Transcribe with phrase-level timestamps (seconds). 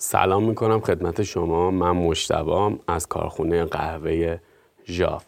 [0.00, 1.70] سلام می‌کنم خدمت شما.
[1.70, 4.38] من مشتبام از کارخونه قهوه
[4.86, 5.24] ژاف.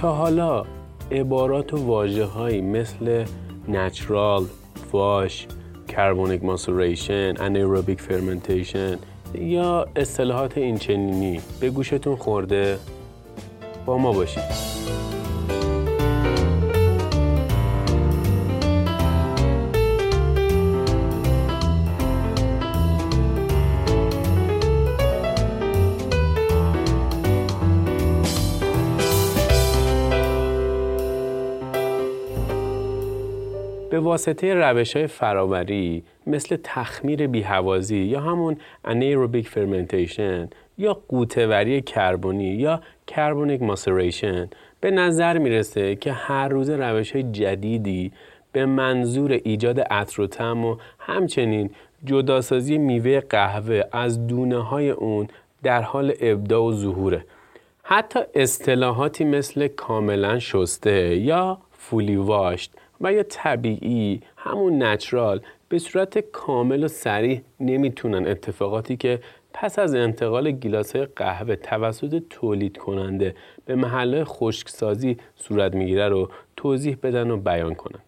[0.00, 0.77] تا حالا
[1.12, 3.24] عبارات و واجه هایی مثل
[3.68, 4.44] نچرال،
[4.92, 5.46] واش،
[5.88, 8.98] کربونیک ماسوریشن، انیروبیک فرمنتیشن
[9.34, 11.40] یا اصطلاحات اینچنینی.
[11.60, 12.78] به گوشتون خورده.
[13.86, 14.77] با ما باشید.
[34.18, 35.06] واسطه روش های
[36.26, 44.48] مثل تخمیر بیهوازی یا همون انیروبیک فرمنتیشن یا قوتوری کربونی یا کربونیک ماسریشن
[44.80, 48.12] به نظر می‌رسه که هر روز روش های جدیدی
[48.52, 51.70] به منظور ایجاد و و همچنین
[52.04, 55.28] جداسازی میوه قهوه از دونه های اون
[55.62, 57.24] در حال ابداع و ظهوره.
[57.82, 66.18] حتی اصطلاحاتی مثل کاملا شسته یا فولی واشت و یا طبیعی همون نچرال به صورت
[66.18, 69.20] کامل و سریع نمی‌تونن اتفاقاتی که
[69.54, 76.96] پس از انتقال گیلاس قهوه توسط تولید کننده به محله خشکسازی صورت می‌گیره رو توضیح
[77.02, 78.00] بدن و بیان کنن.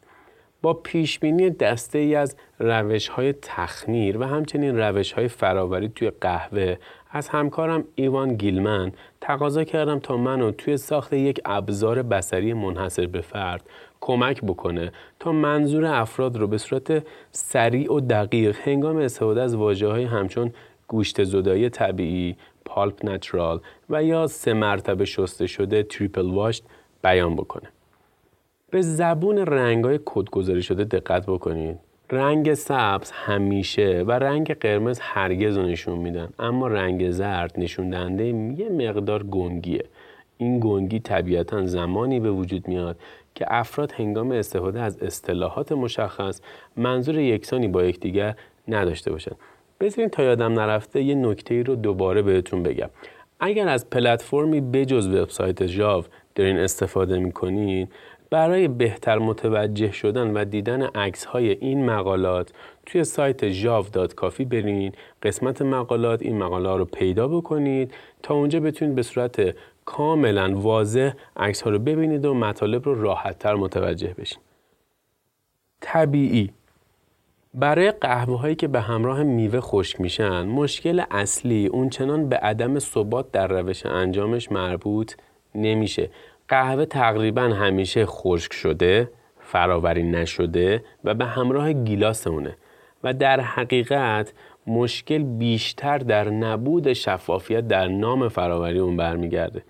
[0.63, 6.77] با پیشبینی دسته ای از روش های تخمیر و همچنین روش های فراوری توی قهوه
[7.11, 13.21] از همکارم ایوان گیلمن تقاضا کردم تا منو توی ساخت یک ابزار بسری منحصر به
[13.21, 13.63] فرد
[14.01, 19.89] کمک بکنه تا منظور افراد رو به صورت سریع و دقیق هنگام استفاده از واجه
[19.89, 20.53] های همچون
[20.89, 23.61] گوشت زدایی طبیعی، پالپ نچرال
[23.91, 26.65] و یا سه مرتبه شسته شده تریپل واشت
[27.03, 27.69] بیان بکنه.
[28.71, 31.79] به زبون رنگ های کدگذاری شده دقت بکنید.
[32.13, 38.25] رنگ سبز همیشه و رنگ قرمز هرگز رو نشون میدن اما رنگ زرد نشون دهنده
[38.25, 39.85] یه مقدار گنگیه
[40.39, 42.97] این گنگی طبیعتا زمانی به وجود میاد
[43.41, 46.41] که افراد هنگام استفاده از اصطلاحات مشخص
[46.77, 48.35] منظور یکسانی با یکدیگر
[48.69, 49.37] نداشته باشند
[49.81, 52.91] بذارین تا یادم نرفته یه نکته رو دوباره بهتون بگم.
[53.41, 57.89] اگر از پلتفرمی بجز وبسایت جاو دارین استفاده می‌کنین
[58.31, 62.53] برای بهتر متوجه شدن و دیدن عکس های این مقالات
[62.87, 64.93] توی سایت jav.کافی برین
[65.23, 69.55] قسمت مقالات این مقاله رو پیدا بکنید تا اونجا بتونید به صورت
[69.91, 74.39] کاملا واضح عکس ها رو ببینید و مطالب رو راحت تر متوجه بشین.
[75.81, 76.51] طبیعی.
[77.55, 83.33] برای قهوه هایی که به همراه میوه خشک میشن مشکل اصلی اونچنان به عدم ثبات
[83.33, 85.13] در روش انجامش مربوط
[85.55, 86.11] نمیشه.
[86.49, 92.57] قهوه تقریبا همیشه خشک شده فراوری نشده و به همراه گیلاس اونه
[93.05, 94.33] و در حقیقت
[94.67, 99.63] مشکل بیشتر در نبود شفافیت در نام فراوری اون برمیگرده.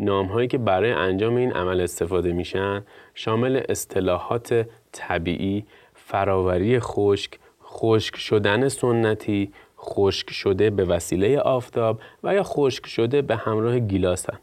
[0.00, 5.64] نام هایی که برای انجام این عمل استفاده میشن شامل اصطلاحات طبیعی،
[5.94, 13.36] فراوری خشک، خشک شدن سنتی، خشک شده به وسیله آفتاب و یا خشک شده به
[13.36, 14.38] همراه گیلاسن.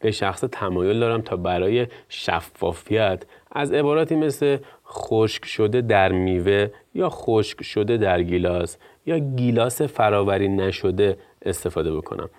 [0.00, 3.22] به شخص تمایل دارم تا برای شفافیت
[3.52, 8.76] از عباراتی مثل خشک شده در میوه یا خشک شده در گیلاس
[9.06, 12.30] یا گیلاس فراوری نشده استفاده بکنم.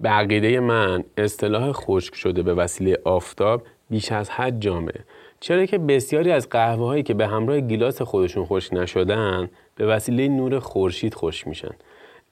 [0.00, 5.00] به عقیده من اصطلاح خشک شده به وسیله آفتاب بیش از حد جامعه.
[5.40, 10.28] چرا که بسیاری از قهوه هایی که به همراه گیلاس خودشون خشک نشدن به وسیله
[10.28, 11.74] نور خورشید خشک میشن.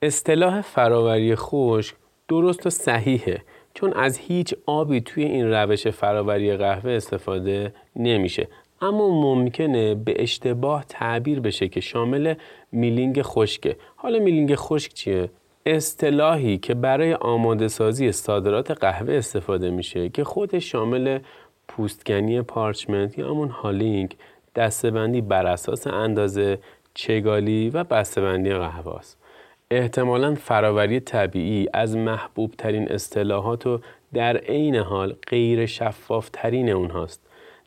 [0.03, 1.95] اصطلاح فراوری خشک
[2.29, 3.43] درست و صحیحه
[3.75, 8.49] چون از هیچ آبی توی این روش فراوری قهوه استفاده نمیشه.
[8.81, 12.35] اما ممکنه به اشتباه تعبیر بشه که شامل
[12.73, 13.77] میلینگ خشکه.
[13.97, 15.31] حالا میلینگ خشک چیه؟
[15.67, 21.19] اصطلاحی که برای آماده سازی صادرات قهوه استفاده میشه که خودش شامل
[21.69, 24.17] پوستگنی پارچمنت یا همون هالینگ
[24.57, 26.59] دستبندی بر اساس اندازه
[26.95, 29.19] چگالی و بسته‌بندی قهوه است.
[29.71, 33.81] احتمالا فراوری طبیعی از محبوب ترین اصطلاحات و
[34.15, 37.21] در عین حال غیر شفاف ترین اونهاست.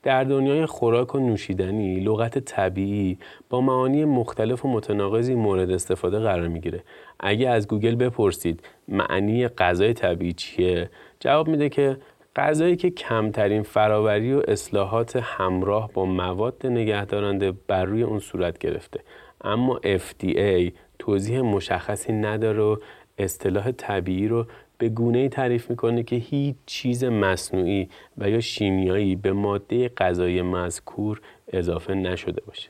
[0.06, 3.18] در دنیای خوراک و نوشیدنی لغت طبیعی
[3.50, 6.84] با معانی مختلف و متناقضی مورد استفاده قرار می‌گیره.
[7.20, 11.98] اگه از گوگل بپرسید معنی غذای طبیعی چیه جواب میده که
[12.36, 19.00] غذایی که کمترین فراوری و اصلاحات همراه با مواد نگهدارنده بر روی اون صورت گرفته.
[19.42, 22.76] اما FDA توضیح مشخصی نداره و
[23.18, 24.46] اصطلاح طبیعی رو
[24.78, 30.42] به گونه ای تعریف می‌کنه که هیچ چیز مصنوعی و یا شیمیایی به ماده غذایی
[30.42, 32.70] مذکور اضافه نشده باشه.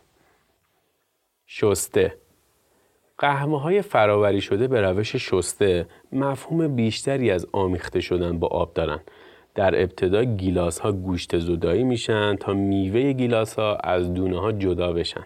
[1.47, 2.17] شسته
[3.17, 8.99] قهوه های فراوری شده به روش شسته مفهوم بیشتری از آمیخته شدن با آب دارن.
[9.55, 14.93] در ابتدا گیلاس ها گوشت زدایی میشن تا میوه گیلاس ها از دونه ها جدا
[14.93, 15.25] بشن.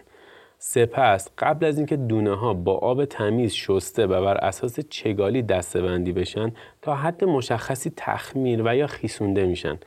[0.62, 6.12] سپس قبل از اینکه دونه ها با آب تمیز شسته و بر اساس چگالی دسته‌بندی
[6.12, 6.52] بشن
[6.82, 9.78] تا حد مشخصی تخمیر و یا خیسونده میشن.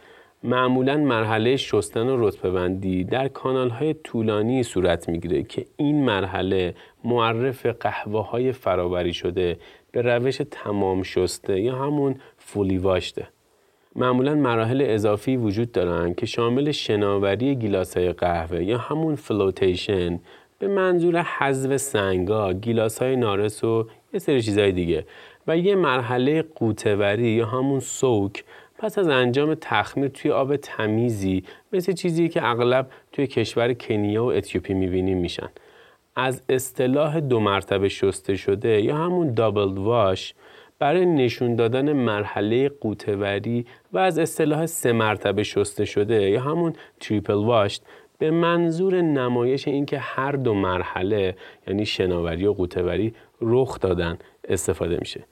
[0.44, 6.76] معمولا مرحله شستن و رتبه بندی در کانال های طولانی صورت می‌گیره که این مرحله
[7.04, 9.58] معرف قهوه های فراوری شده
[9.92, 13.28] به روش تمام شسته یا همون fully washed ه.
[13.96, 20.20] معمولا مراحل اضافی وجود دارن که شامل شناوری گیلاس های قهوه یا همون flotation
[20.64, 25.06] به منظور حذف سنگا، گیلاس های نارس و یه سری چیزهای دیگه.
[25.48, 28.44] و یه مرحله قوتوری یا همون سوک
[28.78, 31.44] پس از انجام تخمیر توی آب تمیزی
[31.74, 35.50] مثل چیزی که اغلب توی کشور کنیا و اتیوپی می‌بینیم میشن.
[36.16, 40.34] از اصطلاح دو مرتبه شسته شده یا همون دابل واش
[40.80, 47.34] برای نشون دادن مرحله قوتوری و از اصطلاح سه مرتبه شسته شده یا همون تریپل
[47.34, 47.80] واش
[48.24, 51.36] به منظور نمایش اینکه هر دو مرحله
[51.68, 54.18] یعنی شناوری و قوتوری رخ دادن
[54.48, 55.24] استفاده میشه.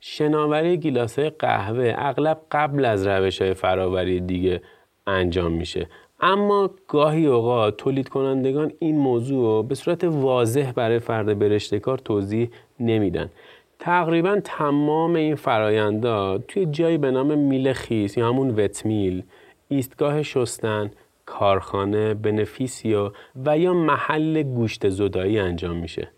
[0.00, 4.60] شناوری گیلاسه قهوه اغلب قبل از روش های فراوری دیگه
[5.06, 5.86] انجام میشه.
[6.20, 12.50] اما گاهی اوقات تولید کنندگان این موضوع به صورت واضح برای فرد برشته کار توضیح
[12.80, 13.30] نمیدن.
[13.78, 19.22] تقریبا تمام این فرایندا توی جایی به نام میل خیس یا همون وتمیل
[19.68, 20.90] ایستگاه شستن
[21.26, 23.10] کارخانه، beneficio
[23.44, 26.10] و یا محل گوشت زدایی انجام میشه.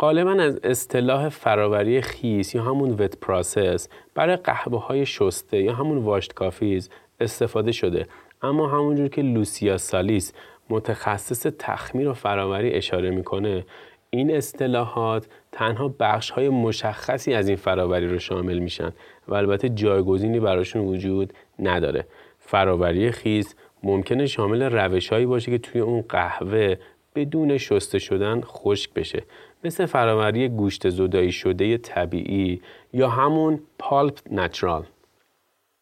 [0.00, 5.98] غالبا از اصطلاح فراوری خیس یا همون wet process برای قهوه های شسته یا همون
[5.98, 6.90] washed coffees
[7.20, 8.06] استفاده شده
[8.42, 10.32] اما همونجور که لوسیا سالیس
[10.70, 13.64] متخصص تخمیر و فراوری اشاره می‌کنه
[14.10, 18.92] این اصطلاحات تنها بخش های مشخصی از این فراوری رو شامل میشن
[19.28, 22.06] و البته جایگزینی براشون وجود نداره
[22.38, 26.76] فراوری خیس ممکنه شامل روشهایی باشه که توی اون قهوه
[27.14, 29.22] بدون شسته شدن خشک بشه.
[29.64, 32.60] مثل فراوری گوشت زدایی شده طبیعی
[32.92, 34.84] یا همون پالپ نچرال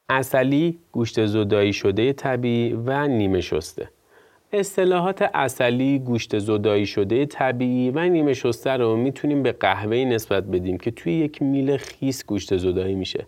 [0.08, 3.88] اصلی گوشت زدایی شده طبیعی و نیمه شسته.
[4.52, 10.78] اصطلاحات اصلی گوشت زدایی شده طبیعی و نیمه شسته رو می‌تونیم به قهوه نسبت بدیم
[10.78, 13.26] که توی یک میل خیس گوشت زدایی میشه.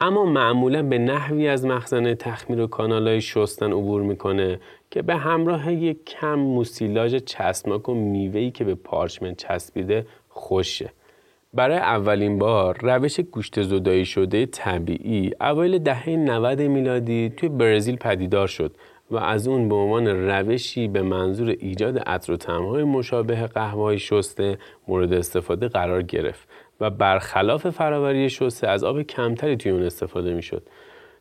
[0.00, 4.60] اما معمولا به نحوی از مخزن تخمیر و کانالهای شستن عبور می‌کنه
[4.90, 10.90] که به همراه یک کم موسیلاژ چسبناک و میوهی که به پارچمنت چسبیده خوشه.
[11.54, 18.46] برای اولین بار روش گوشت زدایی شده طبیعی اوایل دهه 90 میلادی توی برزیل پدیدار
[18.46, 18.74] شد
[19.10, 24.58] و از اون به عنوان روشی به منظور ایجاد عطر و طعم‌های مشابه قهوه‌های شسته
[24.88, 26.48] مورد استفاده قرار گرفت.
[26.80, 30.62] و برخلاف فراوری شسته از آب کمتری توی اون استفاده می‌شد.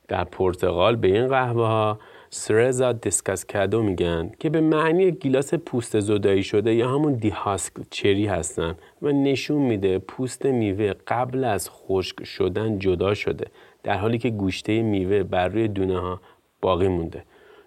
[0.07, 6.43] در پرتغال به این قهوه ها سرزا دیسکاسکادو میگن که به معنی گیلاس پوست زدایی
[6.43, 12.79] شده یا همون دیهاسک چری هستن و نشون میده پوست میوه قبل از خشک شدن
[12.79, 13.45] جدا شده
[13.83, 16.21] در حالی که گوشته میوه بر روی دونه ها
[16.61, 17.23] باقی مونده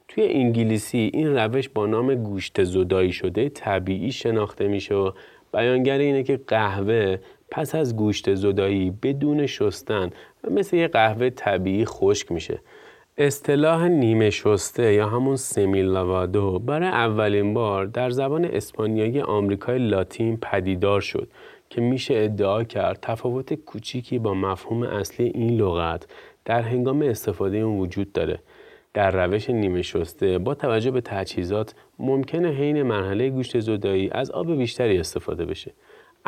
[0.09, 5.11] توی انگلیسی این روش با نام گوشت زدایی شده طبیعی شناخته میشه و
[5.53, 7.19] بیانگر اینه که قهوه
[7.51, 10.11] پس از گوشت زدایی بدون شستن
[10.45, 12.61] و مثل یه قهوه طبیعی خشک میشه.
[13.19, 20.37] اصطلاح نیمه شسته یا همون سمیل لاوادو برای اولین بار در زبان اسپانیایی آمریکای لاتین
[20.37, 21.29] پدیدار شد
[21.71, 26.07] که میشه ادعا کرد تفاوت کوچیکی با مفهوم اصلی این لغت
[26.45, 28.39] در هنگام استفاده اون وجود داره.
[28.95, 34.57] در روش نیمه شسته با توجه به تجهیزات ممکنه حین مرحله گوشت زدایی از آب
[34.57, 35.73] بیشتری استفاده بشه.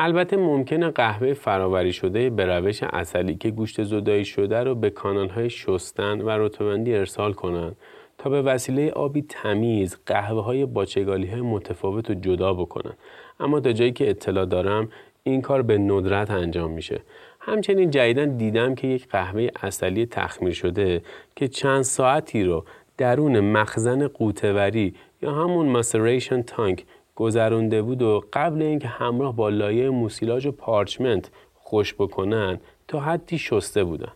[0.01, 5.29] البته ممکنه قهوه فراوری شده به روش اصلی که گوشت زدایی شده رو به کانال
[5.29, 7.75] های شستن و رطوبندی ارسال کنند
[8.17, 12.93] تا به وسیله آبی تمیز قهوه های باچگالی های متفاوت رو جدا بکنن.
[13.39, 14.89] اما تا جایی که اطلاع دارم
[15.23, 17.01] این کار به ندرت انجام میشه.
[17.39, 21.01] همچنین جدیدن دیدم که یک قهوه اصلی تخمیر شده
[21.35, 22.65] که چند ساعتی رو
[22.97, 26.85] درون مخزن قوتوری یا همون ماسریشن تانک
[27.19, 33.37] گذرونده بود و قبل اینکه همراه با لایه موسیلاژ و پارچمنت خوش بکنن تا حدی
[33.37, 34.11] شسته بودن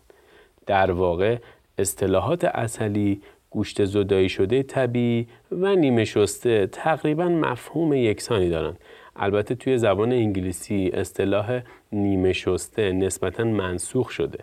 [0.66, 1.36] در واقع
[1.78, 3.20] اصطلاحات اصلی
[3.50, 8.78] گوشت زدایی شده طبیعی و نیمه شسته تقریبا مفهوم یکسانی دارند.
[9.16, 11.60] البته توی زبان انگلیسی اصطلاح
[11.92, 14.38] نیمه شسته نسبتا منسوخ شده.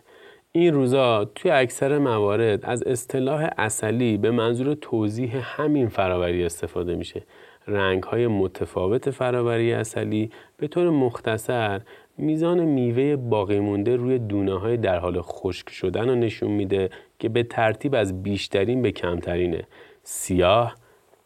[0.52, 7.24] این روزا توی اکثر موارد از اصطلاح اصلی به منظور توضیح همین فراوری استفاده میشه.
[7.68, 11.82] رنگ های متفاوت فراوری اصلی به طور مختصر
[12.18, 16.90] میزان میوه باقی مونده روی دونه های در حال خشک شدن رو نشون میده
[17.20, 19.64] که به ترتیب از بیشترین به کمترینه.
[20.04, 20.76] سیاه،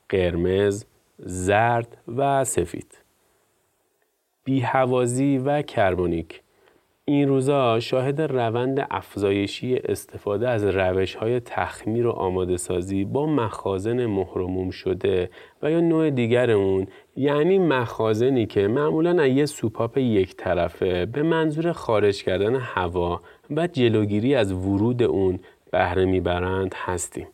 [0.09, 0.85] قرمز،
[1.19, 2.97] زرد و سفید.
[4.43, 6.41] بیهوازی و کربونیک.
[7.07, 14.05] این روزا شاهد روند افزایشی استفاده از روش های تخمیر و آماده سازی با مخازن
[14.05, 15.29] مهرموم شده
[15.63, 21.23] و یا نوع دیگر اون یعنی مخازنی که معمولا از یه سوپاپ یک طرفه به
[21.23, 23.21] منظور خارج کردن هوا
[23.51, 25.39] و جلوگیری از ورود اون
[25.71, 27.27] بهره می‌برند هستیم.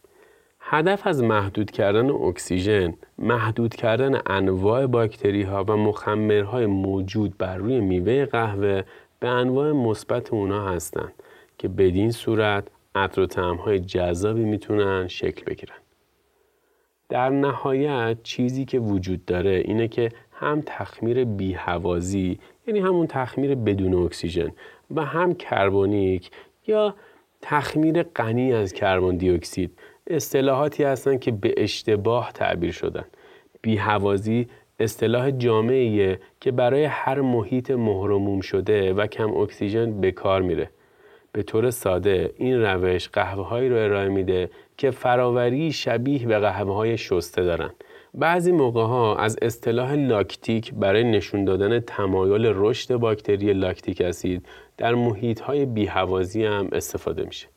[0.60, 7.80] هدف از محدود کردن اکسیژن، محدود کردن انواع باکتری ها و مخمرهای موجود بر روی
[7.80, 8.84] میوه قهوه
[9.22, 11.14] به انواع مثبت اونا هستند
[11.58, 15.76] که بدین صورت عطر و طعمهای جذابی می‌تونن شکل بگیرن.
[17.10, 23.94] در نهایت چیزی که وجود داره اینه که هم تخمیر بیهوازی یعنی همون تخمیر بدون
[23.94, 24.52] اکسیژن
[24.96, 26.32] و هم کربونیک
[26.68, 26.96] یا
[27.42, 33.06] تخمیر غنی از کربن دی اکسید اصطلاحاتی هستند که به اشتباه تعبیر شدن.
[33.62, 34.48] بیهوازی
[34.84, 40.70] اصطلاح جامعیه که برای هر محیط مهرموم شده و کم اکسیژن به کار میره.
[41.34, 46.74] به طور ساده این روش قهوه هایی رو ارائه میده که فراوری شبیه به قهوه
[46.74, 47.70] های شسته دارن.
[48.14, 54.46] بعضی موقع ها از اصطلاح لاکتیک برای نشون دادن تمایل رشد باکتری لاکتیک اسید
[54.78, 57.48] در محیط های بیهوازی هم استفاده میشه.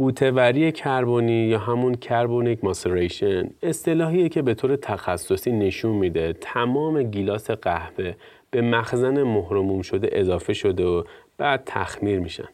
[0.00, 7.50] قوتوری کربونی یا همون کربونیک ماسوریشن اصطلاحیه که به طور تخصصی نشون میده تمام گیلاس
[7.50, 8.14] قهوه
[8.50, 11.04] به مخزن مهرموم شده اضافه شده و
[11.38, 12.48] بعد تخمیر میشن.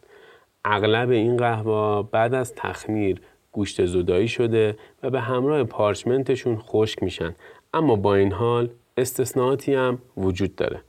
[0.65, 3.21] اغلب این قهوه بعد از تخمیر
[3.53, 7.35] گوشت زدایی شده و به همراه پارچمنتشون خشک میشن
[7.75, 10.81] اما با این حال استثناءاتی هم وجود داره.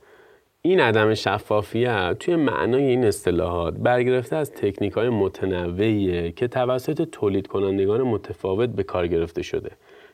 [0.62, 7.46] این عدم شفافیت توی معنای این اصطلاحات برگرفته از تکنیک های متنوعیه که توسط تولید
[7.46, 9.70] کنندگان متفاوت به کار گرفته شده.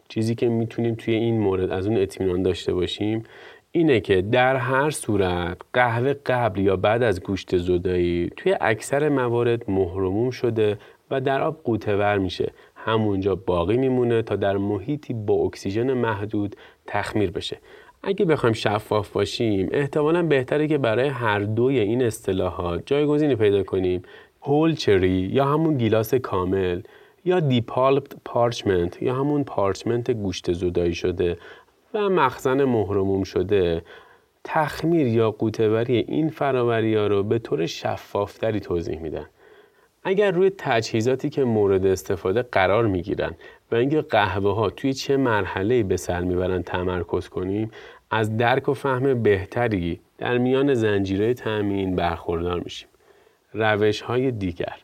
[0.08, 3.22] چیزی که می‌تونیم توی این مورد از اون اطمینان داشته باشیم
[3.72, 9.70] اینه که در هر صورت قهوه قبل یا بعد از گوشت زدایی توی اکثر موارد
[9.70, 10.78] مهروموم شده
[11.10, 17.30] و در آب غوطه‌ور میشه همونجا باقی میمونه تا در محیطی با اکسیژن محدود تخمیر
[17.30, 17.58] بشه
[18.06, 24.02] اگه بخوایم شفاف باشیم احتمالا بهتره که برای هر دوی این اصطلاحات جایگزینی پیدا کنیم.
[24.42, 26.80] whole cherry یا همون گیلاس کامل
[27.24, 31.36] یا depulped parchment یا همون parchment گوشت زدایی شده
[31.94, 33.82] و مخزن مهرموم شده.
[34.44, 39.26] تخمیر یا قوتوری این فراوری ها رو به طور شفافتری توضیح میدن.
[40.06, 43.34] اگر روی تجهیزاتی که مورد استفاده قرار می‌گیرن
[43.72, 47.70] و اینکه قهوه ها توی چه مرحله به سر می‌برن تمرکز کنیم
[48.10, 52.88] از درک و فهم بهتری در میان زنجیره تأمین برخوردار میشیم.
[53.54, 54.76] روش های دیگر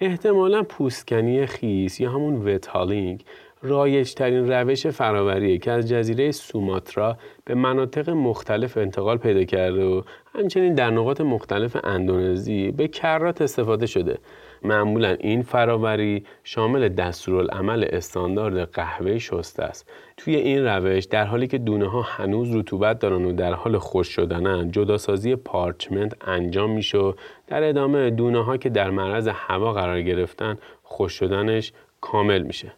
[0.00, 3.24] احتمالا پوستکنی خیس یا همون وتالینگ
[3.62, 10.02] رایج ترین روش فراوریه که از جزیره سوماترا به مناطق مختلف انتقال پیدا کرده و
[10.34, 14.18] همچنین در نقاط مختلف اندونزی به کرات استفاده شده
[14.64, 19.90] معمولا این فراوری شامل دستورالعمل استاندارد قهوه شسته است.
[20.16, 24.08] توی این روش در حالی که دونه ها هنوز رطوبت دارن و در حال خوش
[24.08, 27.14] شدنن جداسازی پارچمنت انجام میشه
[27.46, 32.72] در ادامه دونه ها که در معرض هوا قرار گرفتن خوش شدنش کامل میشه.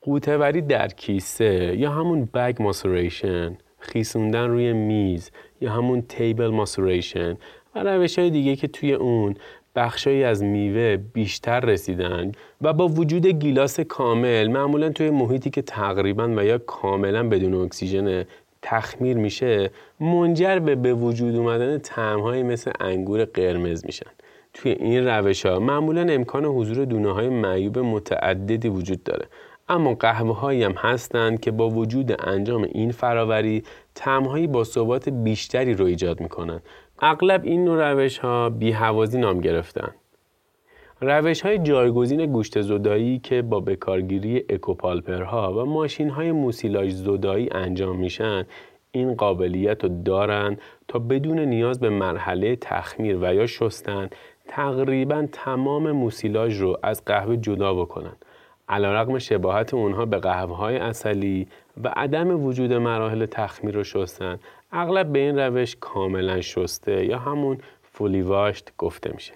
[0.00, 7.36] قوتوری در کیسه یا همون بگ ماسوریشن خیسوندن روی میز یا همون تیبل ماسوریشن
[7.74, 9.34] و روش های دیگه که توی اون
[9.78, 12.32] بخشایی از میوه بیشتر رسیدن
[12.62, 18.24] و با وجود گیلاس کامل معمولا توی محیطی که تقریبا و یا کاملا بدون اکسیژن
[18.62, 19.70] تخمیر میشه
[20.00, 24.10] منجر به به وجود اومدن طعمهایی مثل انگور قرمز میشن.
[24.54, 29.26] توی این روش ها معمولا امکان حضور دونه های معیوب متعددی وجود داره.
[29.68, 33.62] اما قهوه هایی هم هستند که با وجود انجام این فراوری
[33.94, 36.62] طعمهایی با ثبات بیشتری رو ایجاد می‌کنند
[37.00, 39.94] اغلب این نوع روش ها بی حوازی نام گرفتن.
[41.00, 47.96] روش های جایگزین گوشت زدایی که با بکارگیری اکوپالپرها و ماشین های موسیلاژ زدایی انجام
[47.96, 48.46] میشن
[48.90, 50.56] این قابلیت رو دارن
[50.88, 54.10] تا بدون نیاز به مرحله تخمیر و یا شستن
[54.48, 58.16] تقریبا تمام موسیلاژ رو از قهوه جدا بکنن
[58.68, 61.48] علیرغم شباهت اونها به قهوه های اصلی
[61.84, 64.38] و عدم وجود مراحل تخمیر رو شستن
[64.72, 69.32] اغلب به این روش کاملا شسته یا همون فولیواشت گفته میشه.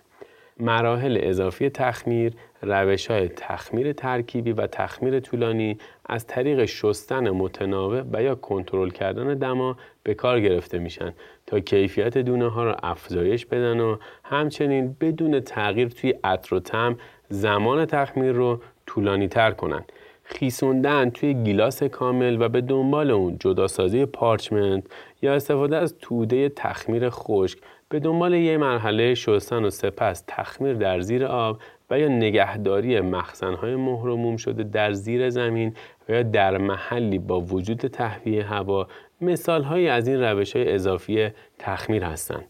[0.61, 8.23] مراحل اضافی تخمیر روش های تخمیر ترکیبی و تخمیر طولانی از طریق شستن متناوب و
[8.23, 11.13] یا کنترل کردن دما به کار گرفته میشن
[11.47, 16.97] تا کیفیت دونه ها را افزایش بدن و همچنین بدون تغییر توی عطر و تم
[17.29, 19.85] زمان تخمیر رو طولانی تر کنن.
[20.25, 24.85] خیسوندن توی گیلاس کامل و به دنبال اون جداسازی پارچمنت
[25.23, 31.01] یا استفاده از توده تخمیر خشک به دنبال یه مرحله شستن و سپس تخمیر در
[31.01, 31.59] زیر آب
[31.91, 35.75] و یا نگهداری مخزنهای مهرموم شده در زیر زمین
[36.09, 38.89] و یا در محلی با وجود تهویه هوا
[39.21, 42.45] مثال از این روش های اضافی تخمیر هستند.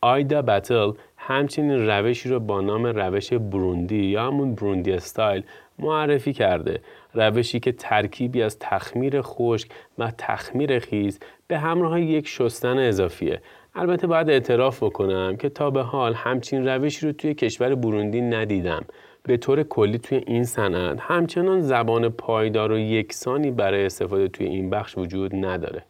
[0.00, 5.42] آیدا بتل همچنین روشی رو با نام روش بروندی یا همون بروندی استایل
[5.78, 6.80] معرفی کرده
[7.14, 13.40] روشی که ترکیبی از تخمیر خشک و تخمیر خیز به همراه یک شستن اضافیه.
[13.74, 18.84] البته باید اعتراف بکنم که تا به حال همچین روشی رو توی کشور بروندی ندیدم.
[19.22, 24.70] به طور کلی توی این صنعت همچنان زبان پایدار و یکسانی برای استفاده توی این
[24.70, 25.84] بخش وجود نداره.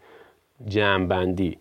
[0.67, 1.59] جمعبندی.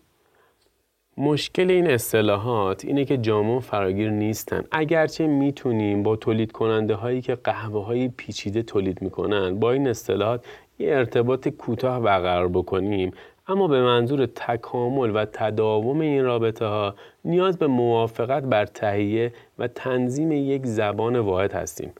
[1.17, 7.35] مشکل این اصطلاحات اینه که جامون فراگیر نیستن اگرچه می‌تونیم با تولید کننده هایی که
[7.35, 10.45] قهوه های پیچیده تولید می‌کنن با این اصطلاحات
[10.79, 13.11] یه ارتباط کوتاه برقرار بکنیم
[13.47, 19.67] اما به منظور تکامل و تداوم این رابطه ها نیاز به موافقت بر تهیه و
[19.67, 21.93] تنظیم یک زبان واحد هستیم.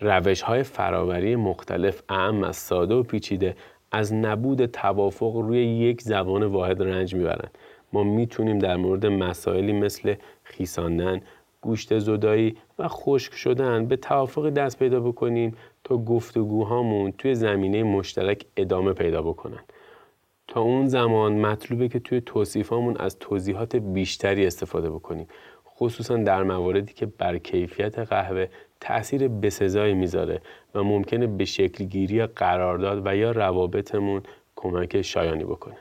[0.00, 3.56] روش های فراوری مختلف اعم از ساده و پیچیده
[3.92, 7.58] از نبود توافق روی یک زبان واحد رنج می‌برند.
[7.96, 11.20] ما می‌تونیم در مورد مسائلی مثل خیساندن،
[11.60, 18.44] گوشت زدایی و خشک شدن به توافق دست پیدا بکنیم تا گفتگوهامون توی زمینه مشترک
[18.56, 19.64] ادامه پیدا بکنن.
[20.48, 25.26] تا اون زمان مطلوبه که توی توصیفامون از توضیحات بیشتری استفاده بکنیم
[25.76, 28.46] خصوصا در مواردی که بر کیفیت قهوه
[28.80, 30.40] تاثیر بسزایی می‌ذاره
[30.74, 34.22] و ممکنه به شکل گیری قرارداد و یا روابطمون
[34.56, 35.76] کمک شایانی بکنه